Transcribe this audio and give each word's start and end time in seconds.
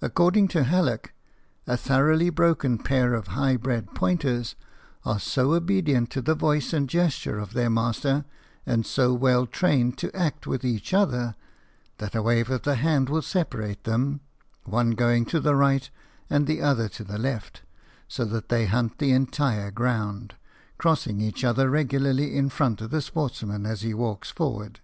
According 0.00 0.48
to 0.56 0.64
Hallock, 0.64 1.12
a 1.66 1.76
thoroughly 1.76 2.30
broken 2.30 2.78
pair 2.78 3.12
of 3.12 3.26
high 3.36 3.58
bred 3.58 3.94
pointers 3.94 4.56
are 5.04 5.20
so 5.20 5.52
obedient 5.52 6.08
to 6.12 6.22
the 6.22 6.34
voice 6.34 6.72
and 6.72 6.88
gesture 6.88 7.38
of 7.38 7.52
their 7.52 7.68
master 7.68 8.24
and 8.64 8.86
so 8.86 9.12
well 9.12 9.44
trained 9.46 9.98
to 9.98 10.16
act 10.16 10.46
with 10.46 10.64
each 10.64 10.94
other, 10.94 11.36
that 11.98 12.14
a 12.14 12.22
wave 12.22 12.48
of 12.48 12.62
the 12.62 12.76
hand 12.76 13.10
will 13.10 13.20
separate 13.20 13.84
them, 13.84 14.20
one 14.64 14.92
going 14.92 15.26
to 15.26 15.38
the 15.38 15.54
right 15.54 15.90
and 16.30 16.46
the 16.46 16.62
other 16.62 16.88
to 16.88 17.04
the 17.04 17.18
left, 17.18 17.60
so 18.08 18.24
that 18.24 18.48
they 18.48 18.64
hunt 18.64 18.96
the 18.98 19.12
entire 19.12 19.70
ground, 19.70 20.34
crossing 20.78 21.20
each 21.20 21.44
other 21.44 21.68
regularly 21.68 22.34
in 22.38 22.48
front 22.48 22.80
of 22.80 22.88
the 22.88 23.02
sportsman 23.02 23.66
as 23.66 23.82
he 23.82 23.92
walks 23.92 24.30
forward. 24.30 24.80